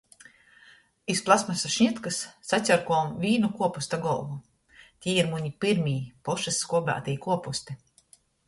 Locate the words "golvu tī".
4.07-5.15